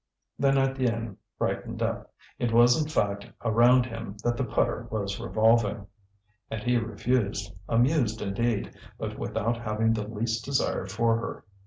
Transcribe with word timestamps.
Then 0.39 0.55
Étienne 0.55 1.17
brightened 1.37 1.83
up. 1.83 2.11
It 2.39 2.51
was 2.51 2.81
in 2.81 2.89
fact 2.89 3.29
around 3.45 3.85
him 3.85 4.17
that 4.23 4.35
the 4.35 4.43
putter 4.43 4.87
was 4.89 5.19
revolving. 5.19 5.85
And 6.49 6.63
he 6.63 6.77
refused, 6.77 7.53
amused 7.69 8.19
indeed, 8.19 8.73
but 8.97 9.19
without 9.19 9.57
having 9.61 9.93
the 9.93 10.07
least 10.07 10.43
desire 10.43 10.87
for 10.87 11.17
her. 11.17 11.45